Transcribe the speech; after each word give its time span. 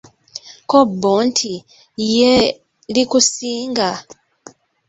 Ko 0.69 0.77
bbo 0.91 1.13
nti, 1.27 1.53
yee 2.11 2.41
likusinga! 2.93 3.89